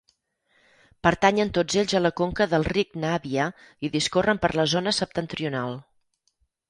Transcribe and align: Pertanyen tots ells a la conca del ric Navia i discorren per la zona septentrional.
Pertanyen 1.07 1.51
tots 1.57 1.75
ells 1.81 1.93
a 1.99 2.01
la 2.05 2.11
conca 2.21 2.47
del 2.55 2.65
ric 2.75 2.97
Navia 3.03 3.45
i 3.89 3.93
discorren 3.97 4.41
per 4.47 4.51
la 4.61 4.67
zona 4.73 4.99
septentrional. 5.01 5.77